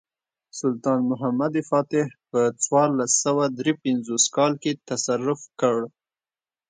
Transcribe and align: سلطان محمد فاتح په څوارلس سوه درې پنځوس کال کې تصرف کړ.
سلطان 0.59 0.99
محمد 1.11 1.53
فاتح 1.69 2.05
په 2.31 2.41
څوارلس 2.63 3.11
سوه 3.25 3.43
درې 3.59 3.73
پنځوس 3.83 4.23
کال 4.35 4.53
کې 4.63 4.71
تصرف 4.89 5.41
کړ. 5.61 5.77